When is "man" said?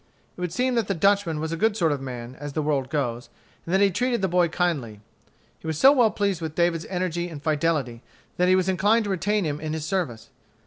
2.01-2.35